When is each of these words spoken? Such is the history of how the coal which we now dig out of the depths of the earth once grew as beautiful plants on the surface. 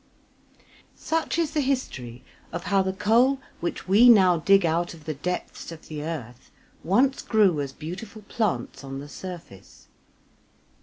Such 0.95 1.37
is 1.37 1.51
the 1.51 1.61
history 1.61 2.23
of 2.51 2.63
how 2.63 2.81
the 2.81 2.91
coal 2.91 3.37
which 3.59 3.87
we 3.87 4.09
now 4.09 4.37
dig 4.37 4.65
out 4.65 4.95
of 4.95 5.05
the 5.05 5.13
depths 5.13 5.71
of 5.71 5.89
the 5.89 6.01
earth 6.01 6.49
once 6.83 7.21
grew 7.21 7.61
as 7.61 7.71
beautiful 7.71 8.23
plants 8.23 8.83
on 8.83 8.97
the 8.99 9.07
surface. 9.07 9.89